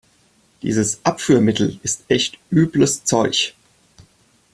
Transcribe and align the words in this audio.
Dieses 0.63 0.99
Abführmittel 1.05 1.79
ist 1.83 2.05
echt 2.07 2.39
übles 2.49 3.03
Zeug. 3.03 3.53